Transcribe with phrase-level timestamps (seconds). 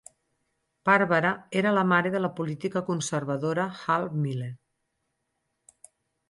[0.89, 4.49] Barbara era la mare de la política conservadora Hal Miller.